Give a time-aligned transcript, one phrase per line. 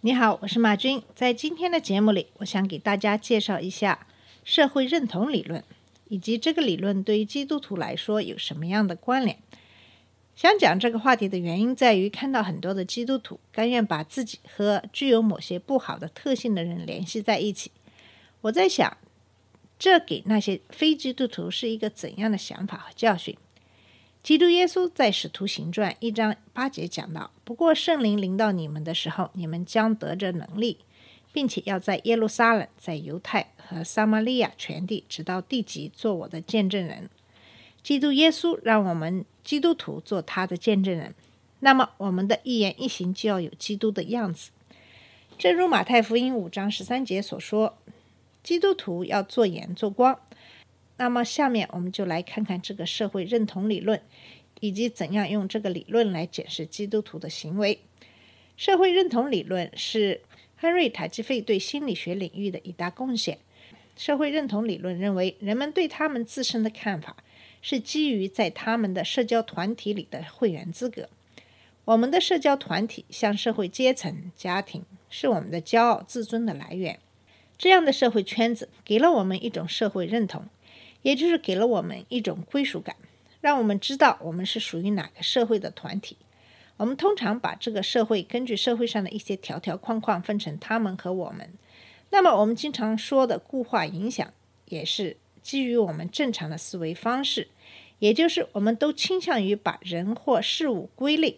[0.00, 1.02] 你好，我是马军。
[1.16, 4.06] 在今天的节目里，我想给大家介绍一下
[4.44, 5.64] 社会认同理论，
[6.06, 9.36] 以及这个理论对于基督徒来说有什么样的关联。
[10.36, 17.72] 想讲这个话题的原因在于，看到很多的基督徒甘愿把自己和具有某些不好的特性的人联系在一起。
[18.42, 18.96] 我在想，
[19.80, 23.36] 这给那些非基督徒是一个怎样的想法和教训？
[24.22, 30.78] 基督耶稣在《使徒行传》一章八节讲到：“不过圣灵临到你们的时候，你们将得着能力，
[31.32, 37.08] 并且要在耶路撒冷、在犹太和撒玛利亚全地，直到地极，做我的见证人。”
[37.82, 41.14] 基督耶稣让我们基督徒做他的见证人，
[41.60, 44.50] 那么我们的一言一行就要有基督的样子。
[45.38, 47.78] 正如马太福音五章十三节所说，
[48.42, 50.18] 基督徒要做盐做光。
[50.98, 54.02] 那么，下面我们就来看看这个社会认同理论，
[54.60, 57.80] 以及怎样用这个理论来解释基督徒的行为。
[58.56, 60.20] 社会认同理论是
[60.56, 63.38] 亨瑞·塔基费对心理学领域的一大贡献。
[63.96, 67.16] 社会认同理论认为，人们对他们自身的看法
[67.62, 71.08] 是基于在他们的社交团体里的会员资格。
[71.84, 76.98] 我们的社交团体，像社会阶层、家庭，是我们的骄傲、自尊的来源。
[77.56, 80.44] 这样的社会圈子给了我们一种社会认同。
[81.02, 82.96] 也就是给了我们一种归属感，
[83.40, 86.16] 让我们知道我们是属于哪个社会的团体。
[86.76, 91.52] 我们通常把这个社会根据社会上的一些条条框框分成他们和我们。
[92.10, 94.32] 那么我们经常说的固化影响，
[94.66, 97.48] 也是基于我们正常的思维方式，
[97.98, 101.36] 也就是我们都倾向于把人或事物归类。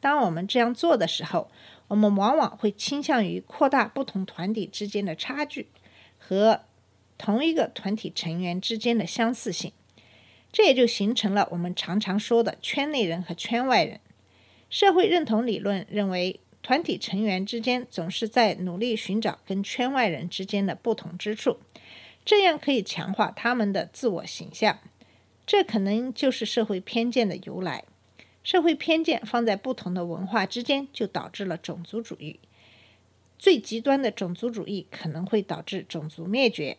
[0.00, 1.50] 当我们这样做的时候，
[1.88, 5.68] 我们往往会倾向于扩大不同团体之间的差距
[6.18, 6.62] 和。
[7.20, 9.74] 同一个团体成员之间的相似性，
[10.50, 14.00] 这也就形成了我们常常说的圈内人和圈外人。
[14.70, 21.58] 社会认同理论认为，团体成员之间总是在努力寻找跟圈外人之间的不同之处，
[22.24, 24.78] 这样可以强化他们的自我形象。
[25.46, 27.84] 这可能就是社会偏见的由来。
[28.42, 32.40] 社会偏见放在不同的文化之间，就导致了种族主义。
[33.38, 36.78] 最极端的种族主义可能会导致种族灭绝。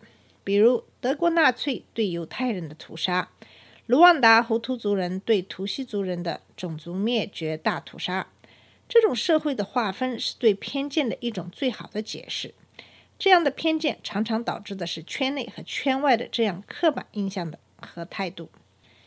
[0.51, 3.29] 比如德国纳粹对犹太人的屠杀，
[3.85, 8.28] 卢旺达胡图族人对图西族人的种族灭绝大屠杀。
[8.90, 12.53] 这种社会的划分是对偏见的一种最好的解释。
[13.17, 18.50] 这样的偏见常常导致的是圈内和圈外的这样刻板印象的和态度。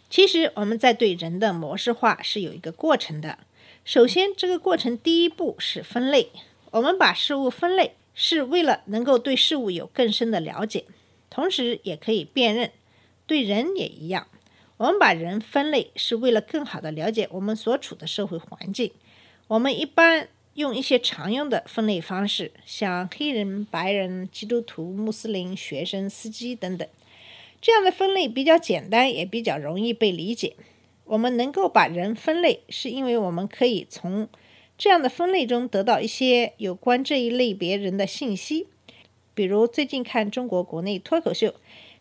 [0.08, 3.40] 其实我们在对人的模式化是有一个过程的。
[3.84, 6.30] 首先，这个过程第一步是分类。
[6.70, 10.86] 我们把事物分类是为了能够对事物有更深的了解。
[11.34, 12.70] 同时也可以辨认，
[13.26, 14.28] 对人也一样。
[14.76, 18.92] 我们把人分类是为了更好的了解我们所处的社会环境。
[19.48, 26.86] 我们一般用一些常用的分类方式，像黑人、白人、基督徒、穆斯林、学生、司机等等。
[27.60, 30.54] 这样的分类比较简单，也比较容易被理解。
[31.06, 34.28] 我们能够把人分类，是因为我们可以从
[34.78, 38.68] 这样的分类中得到一些有关这一类别人的信息。
[39.34, 41.54] 比如最近看中国国内脱口秀，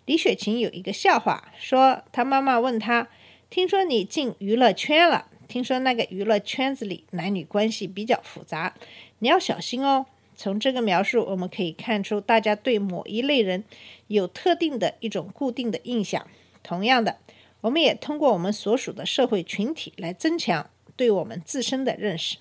[0.06, 3.08] 李雪琴有一个笑话，说她妈妈问她
[3.50, 8.76] ：“听说你进娱乐圈了，听说那个娱乐圈子里男女关系比较复杂，
[9.20, 10.06] 你要小心哦。”
[10.36, 13.64] 从这个描述，我们可以看出大家对某一类人
[14.08, 16.28] 有特定的一种固定的印象。
[16.64, 17.18] 同样的，
[17.62, 22.38] 我们也通过我们所属的社会群体来增强对我们自身的认识。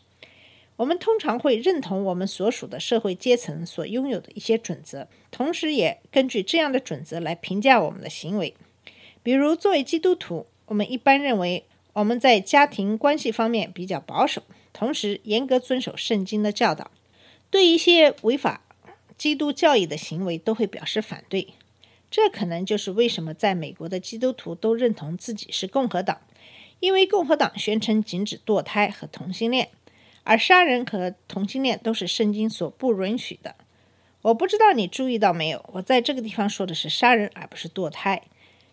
[0.82, 8.52] 我们通常会认同我们所属的社会阶层所拥有的一些准则，同时也根据这样的准则来评价我们的行为。
[9.22, 14.42] 比如，作为基督徒，我们一般认为我们在家庭关系方面比较保守，
[14.72, 16.90] 同时严格遵守圣经的教导，
[17.48, 18.64] 对一些违法
[19.16, 21.54] 基督教义的行为都会表示反对。
[22.10, 26.20] 这可能就是为什么在美国的基督徒都认同自己是共和党，
[26.80, 29.68] 因为共和党宣称禁止堕胎和同性恋。
[30.24, 33.56] 而杀人和同性恋都是圣经所不允许的。
[34.22, 38.22] 我不知道你注意到没有，我在这个地方说的是杀人，而不是堕胎。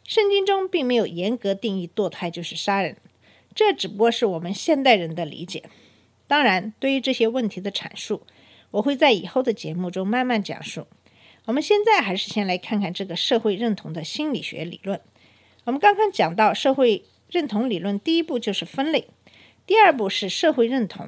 [0.03, 2.97] 圣经中并没有严格定义堕胎就是杀人，
[3.55, 5.63] 这只不过是我们现代人的理解。
[6.27, 8.21] 当然，对于这些问题的阐述，
[8.71, 10.85] 我会在以后的节目中慢慢讲述。
[11.45, 15.01] 我们现在还是先来看看这个社会认同的心理学理论。
[15.63, 19.07] 我们刚刚讲到社会认同理论，第一步就是分类，
[19.65, 21.07] 第二步是社会认同。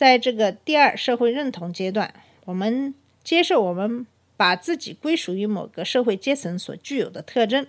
[0.00, 2.14] 在这个第二社会认同阶段，
[2.46, 7.66] 我们接受我们把自己归属于某个社会阶层所具有的特征。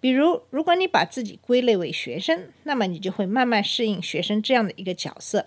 [0.00, 5.44] 比如，如果你把自己归类为学生，那么你就会慢慢适应学生这样的一个角色，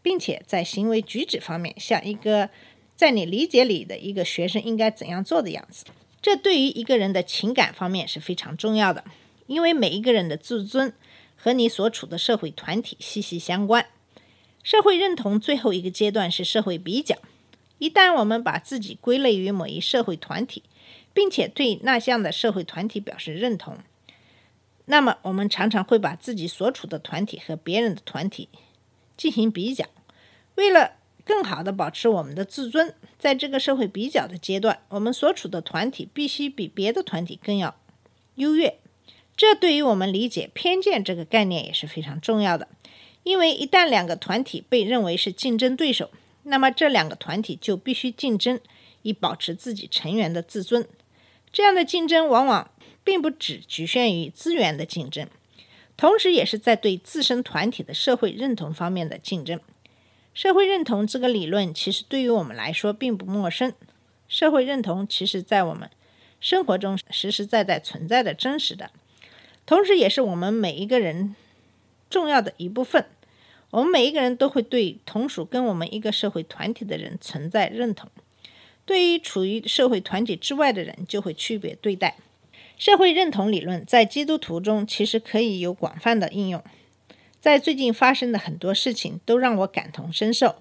[0.00, 2.48] 并且在行为举止方面，像一个
[2.96, 5.84] 在你理解里的一个学生应该怎样做的样子。
[6.22, 9.04] 这对于一个人的情感方面是非常重要的，
[9.46, 10.94] 因为每一个人的自尊
[11.36, 13.84] 和你所处的社会团体息息相关。
[14.62, 17.16] 社会认同最后一个阶段是社会比较。
[17.78, 20.62] 一旦我们把自己归类于某一社会团体，
[21.14, 23.78] 并且对那项的社会团体表示认同，
[24.84, 28.48] 那么我们常常会把自己所处的团体和别人的团体
[29.16, 29.86] 进行比较。
[30.56, 30.92] 为了
[31.24, 37.76] 更好的保持我们的自尊，在这个社会比较的阶段，我们所处的团体必须比别的团体更要
[38.34, 38.78] 优越。
[39.34, 42.68] 这对于我们理解偏见这个概念也是非常重要的，
[43.22, 46.10] 因为一旦两个团体被认为是竞争对手，
[46.44, 48.58] 那么这两个团体就必须竞争，
[49.02, 50.86] 以保持自己成员的自尊。
[51.52, 52.70] 这样的竞争往往
[53.04, 55.28] 并不只局限于资源的竞争，
[55.96, 59.60] 同时也是在对自身团体的社会认同方面的竞争。
[60.32, 63.72] 社会认同这个理论其实对于我们来说并不陌生。
[64.28, 65.90] 社会认同其实在我们
[66.40, 68.92] 生活中实实在在存在的真实的，
[69.66, 71.34] 同时也是我们每一个人
[72.10, 73.06] 重要的一部分。
[73.70, 78.10] 我们每一个人都会对同属跟我们一个社会团体的人存在认同。
[78.84, 82.16] 对于处于社会团体之外的人，就会区别对待。
[82.76, 86.60] 社会认同理论在基督徒中其实可以有广泛的应用。
[87.40, 90.56] 在最近发生的很多事情都让我感同身受。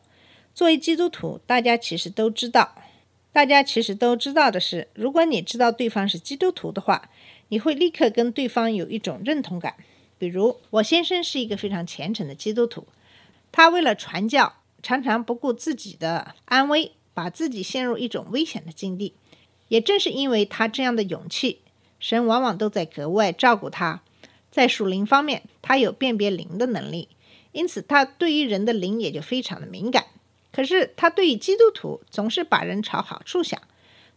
[0.54, 2.76] 作为基督徒，大家其实都知道，
[3.32, 7.10] 大家其实都知道的是，如果你知道对方是基督徒的话，
[7.48, 9.76] 你会立刻跟对方有一种认同感。
[10.20, 12.86] 比如，我先生是一个非常虔诚的基督徒，
[13.52, 16.92] 他为了传教，常常不顾自己的安危。
[17.12, 19.14] 把自己陷入一种危险的境地，
[19.68, 21.60] 也正是因为他这样的勇气，
[22.00, 24.02] 神往往都在格外照顾他。
[24.50, 27.10] 在属灵方面，他有辨别灵的能力，
[27.52, 30.06] 因此他对于人的灵也就非常的敏感。
[30.54, 33.62] 可是他对于基督徒总是把人朝好处想，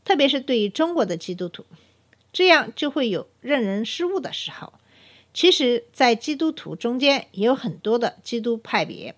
[0.04, 1.64] 特别是对于中国的基督徒，
[2.32, 4.72] 这样就会有任人失误的时候。
[5.34, 9.14] 其实，在基督徒中间也有很多的基督派别。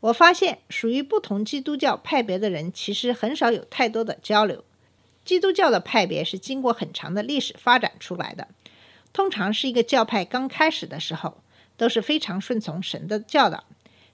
[0.00, 4.64] 我发现，属于不同基督教派别的人，其实很少有太多的交流。
[5.24, 8.48] 基督教的派别是经过很长的历史发展出来的，
[9.12, 11.38] 通常是一个教派刚开始的时候
[11.76, 13.62] 都是非常顺从神的教导，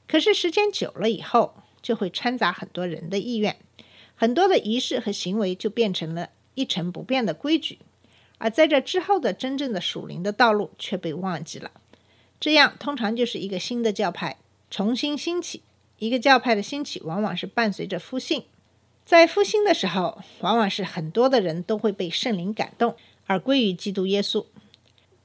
[0.06, 3.56] 可是时间久了以后，就会掺杂很多人的意愿，
[4.14, 7.78] 很多的仪式和行为就变成了一成不变的规矩，
[8.38, 11.70] 而在这之后的真正的属灵的道路却被忘记了。
[12.40, 14.38] 这样通常就是一个新的教派
[14.70, 15.62] 重新兴起。
[15.98, 18.44] 一个教派的兴起，往往是伴随着复兴。
[19.04, 22.94] 在复兴的时候，往往是很多的人都会被圣灵感动，
[23.26, 24.46] 而归于基督耶稣。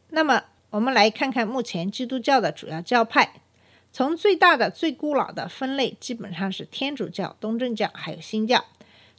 [0.09, 3.41] 那么，我们来看看目前基督教的主要教派。
[3.91, 8.65] 从最大的、最古老的分类，基本上是天主教、东正教，还有新教。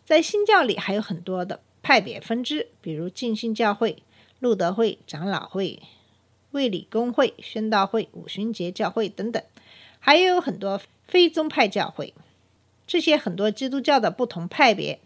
[0.05, 4.03] 在新教里，还有很多的派别分支，比如浸信教会、
[4.41, 5.83] 路德会、长老会、
[6.53, 9.41] 卫理公会、宣道会、五旬节教会等等，
[10.01, 10.81] 还有很多。
[11.07, 12.15] 非宗派教会，
[12.87, 14.99] 这些很多基督教的不同派别，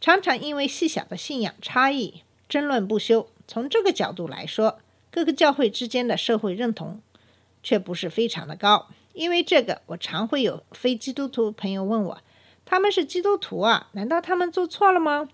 [0.00, 3.28] 常常因为细小的信仰差异争论不休。
[3.46, 4.80] 从这个角度来说，
[5.12, 7.00] 各个教会之间的社会认同
[7.62, 8.88] 却不是非常的高。
[9.12, 12.18] 因为这个，我常会有非基督徒朋友问我
[12.66, 15.28] ：“他们是基督徒啊，难道他们做错了吗？”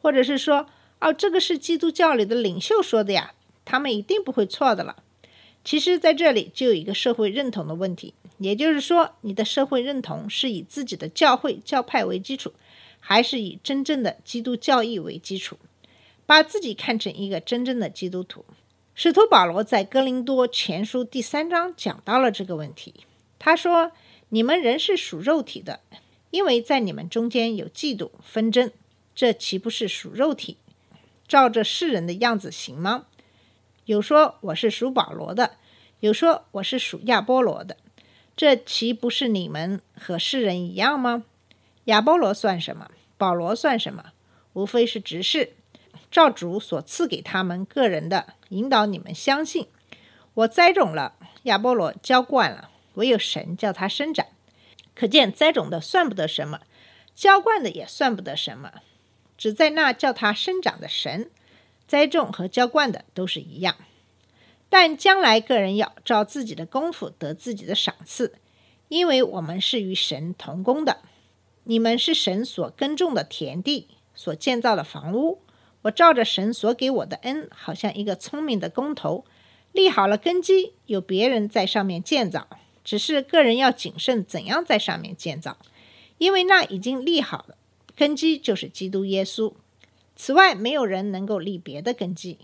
[0.00, 0.66] 或者是说
[1.00, 4.96] ：“哦，这个是基督教里的领袖说的呀，他们一定不会错的了。”
[5.62, 8.14] 其实，在这里就有一个社会认同的问题。
[8.38, 12.54] 也就是说，你的社会认同是以自己的教会、教派为基础，
[12.98, 15.58] 还是以真正的基督教义为基础？
[16.24, 18.46] 把自己看成一个真正的基督徒。
[18.94, 22.94] 使徒保罗在哥林多前书第三章讲到了这个问题。
[23.38, 23.92] 他说
[24.30, 25.80] ：“你们人是属肉体的，
[26.30, 28.70] 因为在你们中间有嫉妒纷争，
[29.20, 30.56] 这岂不是属肉体，
[31.28, 33.04] 照着世人的样子行吗？
[33.84, 35.58] 有说我是属保罗的，
[35.98, 37.76] 有说我是属亚波罗的。”
[38.34, 41.24] 这岂不是你们和世人一样吗？
[41.84, 42.90] 亚波罗算什么？
[43.18, 44.12] 保罗算什么？
[44.54, 45.52] 无非是执事，
[46.10, 49.66] 照主所赐给他们个人的引导，你们相信。
[50.32, 54.26] 我栽种了，亚波罗浇灌了，唯有神叫他生长。
[54.94, 56.60] 可见栽种的算不得什么，
[57.14, 58.72] 浇灌的也算不得什么，
[59.40, 61.30] 只在那叫它生长的神，
[61.86, 63.74] 栽种和浇灌的都是一样。
[64.68, 68.34] 但将来个人要照自己的功夫得自己的赏赐，
[68.88, 70.98] 因为我们是与神同工的。
[71.64, 75.40] 你们是神所耕种的田地，所建造的房屋。
[75.80, 79.24] 我照着神所给我的恩，好像一个聪明的工头，
[79.72, 82.46] 立好了根基，有别人在上面建造。
[82.84, 85.56] 只是个人要谨慎，怎样在上面建造，
[86.18, 87.56] 因为那已经立好了
[88.00, 89.52] 根基就是基督耶稣。
[90.16, 92.38] 此外，没有人能够立别的根基。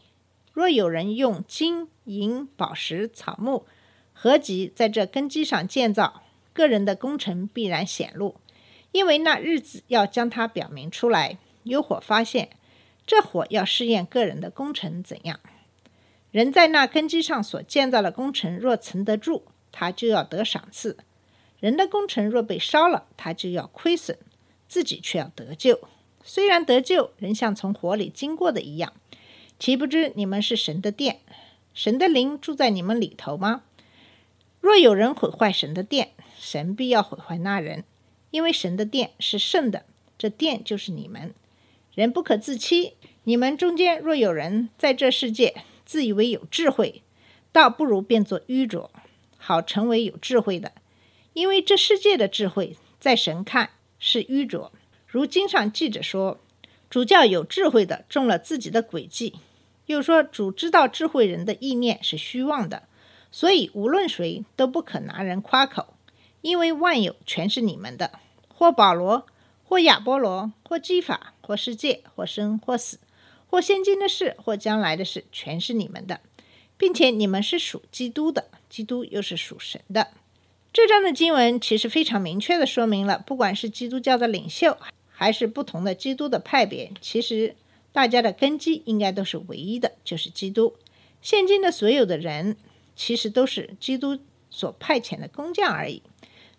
[0.52, 3.64] 若有人用金银宝石草木
[4.12, 6.20] 合集在这根基上建造，
[6.52, 8.36] 个人的工程必然显露，
[8.92, 11.38] 因为那日子要将它表明出来。
[11.62, 12.50] 有火发现，
[13.06, 15.40] 这火要试验个人的工程怎样。
[16.32, 20.98] 人在那根基上所建造的工程若存得住，他就要得赏赐；
[21.60, 24.18] 人的工程若被烧了，他就要亏损，
[24.68, 25.80] 自己却要得救。
[26.24, 28.92] 虽然得救，人像从火里经过的一样。
[29.58, 31.20] 岂不知你们是神的殿，
[31.72, 33.62] 神的灵住在你们里头吗？
[34.60, 37.84] 若有人毁坏神的殿，神必要毁坏那人，
[38.30, 39.84] 因为神的殿是圣的，
[40.18, 41.32] 这殿就是你们。
[41.94, 42.94] 人不可自欺，
[43.24, 47.02] 你们中间若有人在这世界自以为有智慧，
[47.52, 48.90] 倒不如变作愚拙，
[49.38, 50.72] 好成为有智慧的。
[51.32, 54.72] 因为这世界的智慧，在神看是愚拙。
[55.06, 56.40] 如经上记着说。
[56.88, 59.34] 主教有智慧的中了自己的诡计，
[59.86, 62.84] 又说主知道智慧人的意念是虚妄的，
[63.32, 65.94] 所以无论谁都不可拿人夸口，
[66.42, 69.26] 因为万有全是你们的，或保罗，
[69.64, 73.00] 或亚波罗，或基法，或世界，或生或死，
[73.48, 76.20] 或现今的事，或将来的事，全是你们的，
[76.76, 80.12] 并且你们是属基督的，基督又是属神的。
[80.76, 84.76] 这章的经文其实非常明确的说明了，不管是基督教的领袖。
[85.08, 87.56] 还是不同的基督的派别，其实
[87.92, 90.74] 大家的根基应该都是唯一的，就是基督。
[91.22, 92.58] 现今的所有的人，
[92.94, 94.18] 其实都是基督
[94.50, 96.02] 所派遣的工匠而已。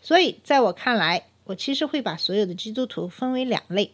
[0.02, 3.92] 所以，在我看来，我其实会把所有的基督徒分为两类：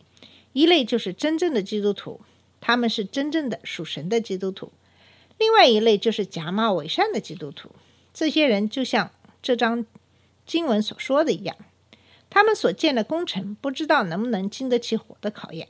[0.53, 2.21] 一类就是真正的基督徒，
[2.61, 4.71] 他们是真正的属神的基督徒；
[5.37, 7.71] 另外一类就是假冒伪善的基督徒。
[8.13, 9.11] 这些人就像
[9.41, 9.85] 这张
[10.45, 11.55] 经文所说的一样。
[12.29, 15.67] 他们所建的工程，不知道能不能经得起火的考验。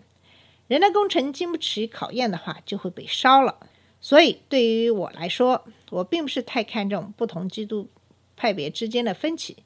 [0.68, 3.60] 人的工程经不起考验的话，就会被烧了。
[4.00, 7.90] 所以，对于我来说，我并不是太看重不同基督
[8.38, 9.58] 派别之间的分歧。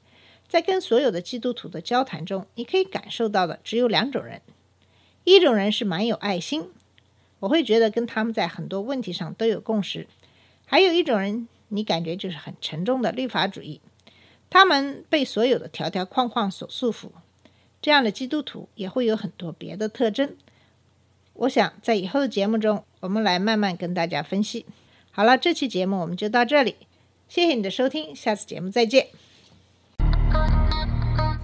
[0.48, 4.42] 在跟所有的基督徒的交谈中，你可以感受到的只有两种人：
[5.24, 6.70] 一种人是蛮有爱心，
[7.40, 10.06] 我会觉得跟他们在很多问题上都有共识；
[10.66, 13.80] 还有一种人，你感觉就是很沉重的律法主义。
[14.50, 17.10] 他们被所有的条条框框所束缚，
[17.80, 20.36] 这样的基督徒也会有很多别的特征。
[21.34, 24.66] 我想在以后的节目中，我们来慢慢跟大家分析。
[25.10, 26.76] 好了，这期节目我们就到这里，
[27.28, 29.08] 谢谢你的收听，下次节目再见。